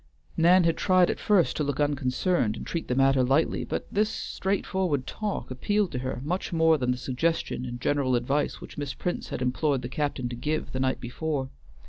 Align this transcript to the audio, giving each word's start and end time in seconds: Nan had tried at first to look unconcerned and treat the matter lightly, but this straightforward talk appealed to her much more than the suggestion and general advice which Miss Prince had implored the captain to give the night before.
Nan 0.35 0.63
had 0.63 0.77
tried 0.77 1.11
at 1.11 1.19
first 1.19 1.55
to 1.57 1.63
look 1.63 1.79
unconcerned 1.79 2.57
and 2.57 2.65
treat 2.65 2.87
the 2.87 2.95
matter 2.95 3.21
lightly, 3.23 3.63
but 3.63 3.85
this 3.93 4.09
straightforward 4.09 5.05
talk 5.05 5.51
appealed 5.51 5.91
to 5.91 5.99
her 5.99 6.19
much 6.23 6.51
more 6.51 6.79
than 6.79 6.89
the 6.89 6.97
suggestion 6.97 7.65
and 7.67 7.79
general 7.79 8.15
advice 8.15 8.59
which 8.59 8.79
Miss 8.79 8.95
Prince 8.95 9.29
had 9.29 9.43
implored 9.43 9.83
the 9.83 9.89
captain 9.89 10.27
to 10.29 10.35
give 10.35 10.71
the 10.71 10.79
night 10.79 10.99
before. 10.99 11.51